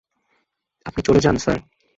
আপনি 0.85 1.01
চলে 1.03 1.19
যান, 1.19 1.35
স্যার। 1.37 1.57